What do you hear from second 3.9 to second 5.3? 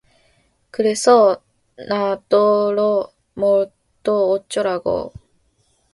또 어쩌라고.